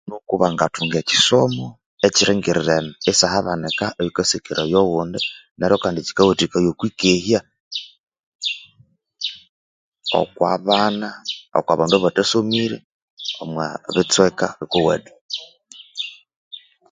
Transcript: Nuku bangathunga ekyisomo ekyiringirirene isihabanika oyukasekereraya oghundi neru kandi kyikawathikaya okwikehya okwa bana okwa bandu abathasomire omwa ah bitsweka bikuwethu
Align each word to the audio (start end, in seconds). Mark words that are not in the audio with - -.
Nuku 0.07 0.33
bangathunga 0.41 0.95
ekyisomo 0.99 1.67
ekyiringirirene 2.07 2.91
isihabanika 3.11 3.85
oyukasekereraya 3.99 4.77
oghundi 4.81 5.19
neru 5.57 5.75
kandi 5.83 5.99
kyikawathikaya 6.05 6.69
okwikehya 6.71 7.39
okwa 10.19 10.51
bana 10.67 11.09
okwa 11.57 11.73
bandu 11.79 11.95
abathasomire 11.97 12.77
omwa 13.41 13.65
ah 13.75 13.81
bitsweka 13.95 14.47
bikuwethu 14.59 15.13